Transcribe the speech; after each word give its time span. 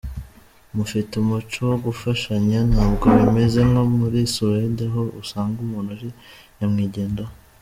Mufite 0.75 1.11
umuco 1.21 1.59
wo 1.69 1.77
gufashanya, 1.85 2.59
ntabwo 2.71 3.05
bimeze 3.17 3.59
nko 3.69 3.83
muri 3.97 4.19
Suède 4.33 4.81
aho 4.89 5.01
usanga 5.21 5.57
umuntu 5.65 5.89
ari 5.97 6.09
nyamwigendaho. 6.57 7.33